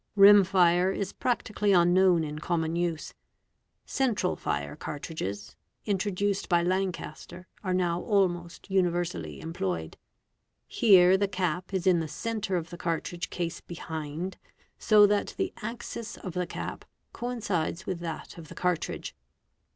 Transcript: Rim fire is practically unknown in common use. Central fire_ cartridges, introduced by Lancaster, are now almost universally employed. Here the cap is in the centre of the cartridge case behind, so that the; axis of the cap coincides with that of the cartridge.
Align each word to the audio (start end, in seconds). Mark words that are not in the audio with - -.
Rim 0.15 0.43
fire 0.43 0.91
is 0.91 1.13
practically 1.13 1.73
unknown 1.73 2.23
in 2.23 2.39
common 2.39 2.75
use. 2.75 3.13
Central 3.85 4.35
fire_ 4.35 4.75
cartridges, 4.79 5.55
introduced 5.85 6.49
by 6.49 6.63
Lancaster, 6.63 7.47
are 7.63 7.75
now 7.75 8.01
almost 8.01 8.67
universally 8.71 9.39
employed. 9.39 9.97
Here 10.65 11.17
the 11.17 11.27
cap 11.27 11.71
is 11.71 11.85
in 11.85 11.99
the 11.99 12.07
centre 12.07 12.55
of 12.57 12.71
the 12.71 12.77
cartridge 12.79 13.29
case 13.29 13.61
behind, 13.61 14.39
so 14.79 15.05
that 15.05 15.35
the; 15.37 15.53
axis 15.61 16.17
of 16.17 16.33
the 16.33 16.47
cap 16.47 16.83
coincides 17.13 17.85
with 17.85 17.99
that 17.99 18.39
of 18.39 18.47
the 18.47 18.55
cartridge. 18.55 19.15